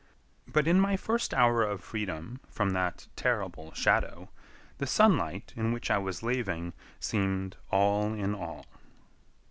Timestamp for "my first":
0.79-1.31